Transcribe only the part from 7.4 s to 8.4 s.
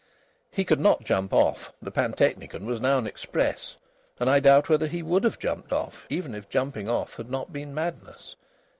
been madness.